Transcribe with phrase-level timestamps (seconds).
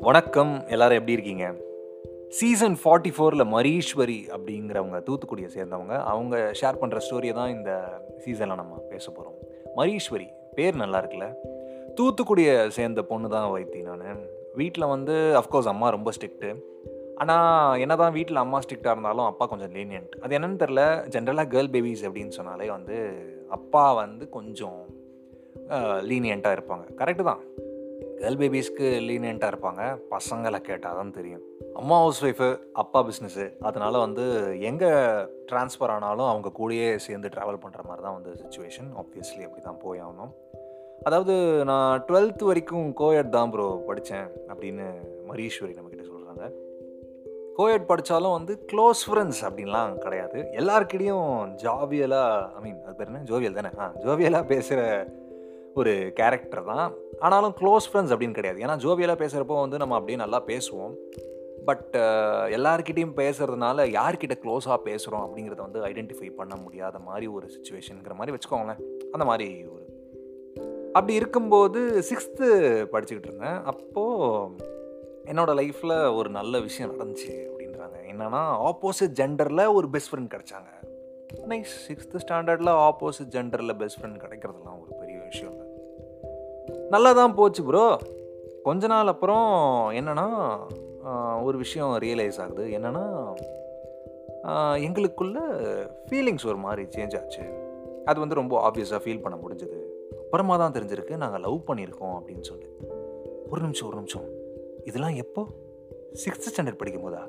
[0.00, 0.64] வணக்கம்.
[0.68, 1.54] எல்லாரும் எப்படி இருக்கீங்க?
[2.28, 8.76] சீசன் ஃபார்ட்டி ஃபோரில் மரீஸ்வரி அப்படிங்கிறவங்க தூத்துக்குடியை சேர்ந்தவங்க அவங்க ஷேர் பண்ணுற ஸ்டோரியை தான் இந்த சீசனில் நம்ம
[8.90, 9.38] பேச போகிறோம்
[9.76, 11.34] மரீஸ்வரி பேர் நல்லா இருக்குல்ல?
[12.00, 14.18] தூத்துக்குடியை சேர்ந்த பொண்ணு தான் வைத்தி நான்.
[14.54, 16.64] வீட்டில் வந்து அஃப்கோர்ஸ் அம்மா ரொம்ப ஸ்ட்ரிக்ட்டு
[17.14, 21.70] ஆனால் என்ன தான் வீட்டில் அம்மா ஸ்ட்ரிக்டாக இருந்தாலும் அப்பா கொஞ்சம் லீனியன்ட் அது என்னென்னு தெரில ஜென்ரலாக கேர்ள்
[21.70, 23.14] பேபிஸ் அப்படின்னு சொன்னாலே வந்து
[23.48, 25.02] அப்பா வந்து கொஞ்சம்
[26.10, 26.84] லீனியண்ட்டாக இருப்பாங்க.
[27.00, 27.42] கரெக்டு தான்.
[28.20, 29.82] கேர்ள் பேபிஸ்க்கு லீனியண்ட்டாக இருப்பாங்க.
[30.10, 31.42] பசங்களை கேட்டால் தான் தெரியும்.
[31.80, 34.24] அம்மா ஹவுஸ் ஒய்ஃபு அப்பா பிஸ்னஸ்ஸு அதனால் வந்து
[34.60, 34.90] எங்கே
[35.50, 40.02] ட்ரான்ஸ்ஃபர் ஆனாலும் அவங்க கூடயே சேர்ந்து ட்ராவல் பண்ணுற மாதிரி தான் வந்து சுச்சுவேஷன் ஆப்வியஸ்லி அப்படி தான் போய்
[40.06, 40.32] ஆகணும்.
[41.02, 44.86] அதாவது நான் டுவெல்த் வரைக்கும் கோயட் தான் ப்ரோ படித்தேன் அப்படின்னு
[45.30, 46.44] மரீஸ்வரி நம்மக்கிட்ட சொல்கிறாங்க
[47.58, 50.38] கோயட் படித்தாலும் வந்து க்ளோஸ் ஃப்ரெண்ட்ஸ் அப்படின்லாம் கிடையாது.
[50.60, 53.22] எல்லாருக்கிட்டையும் ஜாவியலாக ஐ மீன் அது பேர் என்ன?
[53.30, 53.70] ஜோவியல் தானே?
[53.78, 54.80] ஆ ஜோவியலாக பேசுகிற
[55.74, 56.92] ஒரு கேரக்டர் தான்.
[57.18, 58.60] ஆனாலும் க்ளோஸ் ஃப்ரெண்ட்ஸ் அப்படின்னு கிடையாது.
[58.62, 60.94] ஏன்னா ஜோவியலாக பேசுகிறப்போ வந்து நம்ம அப்படியே நல்லா பேசுவோம்.
[61.64, 61.96] பட்
[62.56, 68.82] எல்லாருக்கிட்டையும் பேசுகிறதுனால யார்கிட்ட க்ளோஸாக பேசுகிறோம் அப்படிங்கிறத வந்து ஐடென்டிஃபை பண்ண முடியாத மாதிரி ஒரு சுச்சுவேஷனுங்கிற மாதிரி வச்சுக்கோங்களேன்.
[69.12, 69.82] அந்த மாதிரி ஒரு.
[70.92, 72.46] அப்படி இருக்கும்போது சிக்ஸ்த்து
[72.92, 73.60] படிச்சுக்கிட்டு இருந்தேன்.
[73.64, 74.64] அப்போது
[75.24, 77.96] என்னோடய லைஃப்பில் ஒரு நல்ல விஷயம் நடந்துச்சு அப்படின்றாங்க.
[78.10, 80.70] என்னென்னா ஆப்போசிட் ஜெண்டரில் ஒரு பெஸ்ட் ஃப்ரெண்ட் கிடச்சாங்க.
[81.48, 85.63] நைஸ் சிக்ஸ்த்து ஸ்டாண்டர்டில் ஆப்போசிட் ஜெண்டரில் பெஸ்ட் ஃப்ரெண்ட் கிடைக்கிறதுலாம் ஒரு பெரிய விஷயம் இல்லை.
[86.94, 87.84] நல்லா தான் போச்சு ப்ரோ
[88.66, 89.48] கொஞ்ச நாள் அப்புறம்
[90.00, 90.26] என்னென்னா
[91.46, 92.64] ஒரு விஷயம் ரியலைஸ் ஆகுது.
[92.76, 93.04] என்னென்னா
[94.86, 95.38] எங்களுக்குள்ள
[96.06, 97.44] ஃபீலிங்ஸ் ஒரு மாதிரி சேஞ்ச் ஆச்சு.
[98.10, 99.78] அது வந்து ரொம்ப ஆப்வியஸாக ஃபீல் பண்ண முடிஞ்சது.
[100.24, 102.68] அப்புறமா தான் தெரிஞ்சிருக்கு நாங்கள் லவ் பண்ணியிருக்கோம் அப்படின்னு சொல்லி.
[103.52, 104.26] ஒரு நிமிஷம் ஒரு நிமிஷம்.
[104.90, 105.42] இதெல்லாம் எப்போ?
[106.22, 107.22] சிக்ஸ்த் ஸ்டாண்டர்ட் படிக்கும் போதா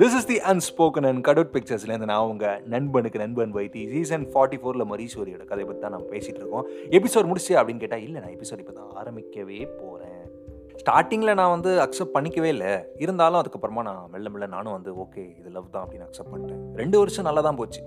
[0.00, 4.84] this is the unspoken and cutout பிக்சர்ஸ்லேருந்து நான் அவங்க நண்பனுக்கு நண்பன் வைத்தி சீசன் ஃபார்ட்டி ஃபோரில்
[4.90, 6.66] மரீஸ்வரியோட கதையை பற்றி தான் நம்ம பேசிகிட்டு இருக்கோம்.
[6.96, 10.24] எபிசோட் முடிச்சு அப்படின்னு கேட்டால் இல்லை நான் எபிசோட் இப்போ தான் ஆரம்பிக்கவே போகிறேன்
[10.80, 12.72] ஸ்டார்டிங்கில் நான் வந்து அக்செப்ட் பண்ணிக்கவே இல்லை.
[13.04, 16.60] இருந்தாலும் அதுக்கப்புறமா நான் மெல்ல மெல்ல நானும் வந்து ஓகே இது லவ் தான் அப்படின்னு அக்செப்ட் பண்ணிட்டேன்.
[16.82, 17.80] ரெண்டு வருஷம் நல்லா தான் போச்சு.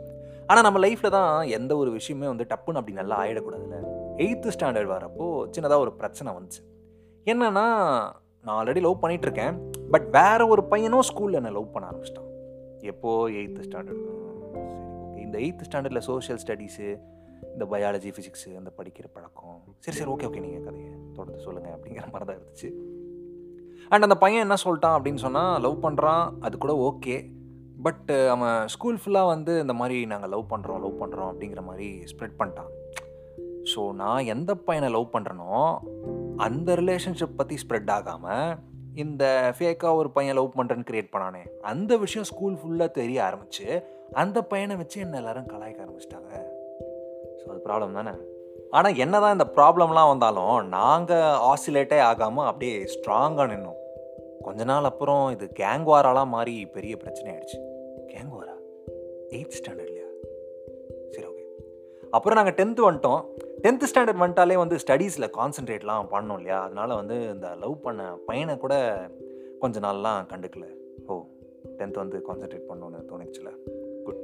[0.50, 3.80] ஆனால் நம்ம லைஃப்பில் தான் எந்த ஒரு விஷயமே வந்து டப்புன்னு அப்படி நல்லா ஆகிடக்கூடாதுல்ல
[4.26, 5.28] எயித்து ஸ்டாண்டர்ட் வரப்போ
[5.58, 6.64] சின்னதாக ஒரு பிரச்சனை வந்துச்சு.
[7.34, 7.68] என்னன்னா
[8.46, 9.56] நான் ஆல்ரெடி லவ் பண்ணிகிட்ருக்கேன்
[9.94, 12.30] பட் வேற ஒரு பையனும் ஸ்கூலில் என்னை லவ் பண்ண ஆரம்பிச்சிட்டான்.
[12.92, 14.04] எப்போ எயித்து ஸ்டாண்டர்ட்
[14.74, 16.88] சரி ஓகே இந்த எயித்து ஸ்டாண்டர்டில் சோஷியல் ஸ்டடீஸு
[17.54, 19.60] இந்த பயாலஜி ஃபிசிக்ஸு அந்த படிக்கிற பழக்கம்.
[19.86, 22.70] சரி சரி ஓகே ஓகே நீங்கள் கதையை தொடர்ந்து சொல்லுங்கள் அப்படிங்கிற மாதிரி தான் இருந்துச்சு.
[23.94, 27.18] அண்ட் அந்த பையன் என்ன சொல்லிட்டான் அப்படின்னு சொன்னால் லவ் பண்ணுறான் அது கூட ஓகே
[27.86, 31.88] பட் uh, அவன் ஸ்கூல் ஃபுல்லாக வந்து இந்த மாதிரி நாங்கள் லவ் பண்ணுறோம் லவ் பண்ணுறோம் அப்படிங்கிற மாதிரி
[32.12, 32.72] ஸ்ப்ரெட் பண்ணிட்டான்.
[33.72, 35.54] ஸோ நான் எந்த பையனை லவ் பண்ணுறனோ
[36.48, 38.50] அந்த ரிலேஷன்ஷிப் பற்றி ஸ்ப்ரெட் ஆகாமல்
[38.96, 43.84] இந்த ஃபேக்காக ஒரு பையன் லவ் பண்ணுறேன்னு க்ரியேட் பண்ணானே அந்த விஷயம் ஸ்கூல் ஃபுல்லாக தெரிய ஆரம்பிச்சு
[44.14, 46.32] அந்த பையனை வச்சு என்ன எல்லாரும் கலாய்க்க ஆரம்பிச்சிட்டாங்க.
[47.40, 48.14] ஸோ அது ப்ராப்ளம் தானே?
[48.72, 53.76] ஆனால் என்ன தான் இந்த ப்ராப்ளம்லாம் வந்தாலும் நாங்கள் ஆசிலேட்டே ஆகாமல் அப்படியே ஸ்ட்ராங்காக நின்னோம்.
[54.42, 57.60] கொஞ்ச நாள் அப்புறம் இது கேங் வாராலாம் மாறி பெரிய பிரச்சனை ஆயிடுச்சு.
[58.12, 58.56] கேங் வாரா
[59.30, 60.08] எயித் ஸ்டாண்டர்ட்லையா
[61.14, 61.46] சரி ஓகே
[62.12, 63.24] அப்புறம் நாங்கள் டென்த்து வந்துட்டோம்.
[63.64, 66.60] டென்த்து ஸ்டாண்டர்ட் வந்துட்டாலே வந்து ஸ்டடீஸில் கான்சென்ட்ரேட்லாம் பண்ணோம் இல்லையா?
[66.64, 68.76] அதனால் வந்து இந்த லவ் பண்ண பையனை கூட
[69.60, 70.66] கொஞ்ச நாள்லாம் கண்டுக்கல.
[71.08, 71.16] ஓ
[71.80, 73.50] டென்த் வந்து கான்சென்ட்ரேட் பண்ணோன்னு தோணுச்சுல.
[74.06, 74.22] குட்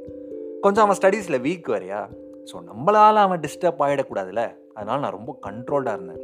[0.62, 2.02] கொஞ்சம் அவன் ஸ்டடீஸில் வீக் வரையா
[2.50, 4.44] ஸோ நம்மளால் அவன் டிஸ்டர்ப் ஆகிடக்கூடாதுல்ல
[4.74, 6.24] அதனால் நான் ரொம்ப கண்ட்ரோல்டாக இருந்தேன்.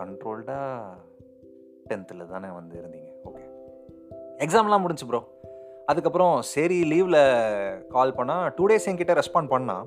[0.00, 0.96] கண்ட்ரோல்டாக
[1.90, 3.08] டென்த்தில் தானே வந்து இருந்தீங்க.
[3.28, 3.44] ஓகே
[4.44, 5.20] எக்ஸாம்லாம் முடிஞ்சு ப்ரோ
[5.86, 7.22] அதுக்கப்புறம் சரி லீவில்
[7.94, 9.86] கால் பண்ணால் டூ டேஸ் என்கிட்ட ரெஸ்பாண்ட் பண்ணால்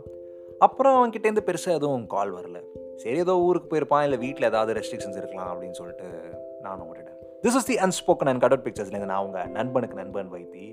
[0.60, 2.60] அப்புறம் அவன்கிட்டேருந்து பெருசாக எதுவும் கால் வரல.
[2.96, 6.08] சரி ஏதோ ஊருக்கு போயிருப்பான் இல்லை வீட்டில் ஏதாவது ரெஸ்ட்ரிக்ஷன்ஸ் இருக்கலாம் அப்படின்னு சொல்லிட்டு
[6.62, 7.12] நானும் விட்டுட்டேன்
[7.44, 10.66] this is the unspoken and cutout பிக்சர்ஸ்லேருந்து நான் அவங்க நண்பனுக்கு நண்பன் வைத்தி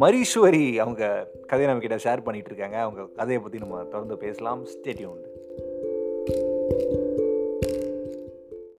[0.00, 2.78] மரீஸ்வரி அவங்க கதையை நம்ம கிட்ட ஷேர் பண்ணிகிட்டு இருக்காங்க.
[2.78, 4.66] அவங்க கதையை பற்றி நம்ம தொடர்ந்து பேசலாம்.
[4.66, 5.20] ஸ்டேட்யூன்